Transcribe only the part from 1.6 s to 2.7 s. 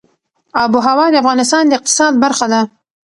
د اقتصاد برخه ده.